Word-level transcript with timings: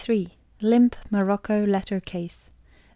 LIMP 0.61 0.95
MOROCCO 1.11 1.63
LETTER 1.67 1.99
CASE. 1.99 2.49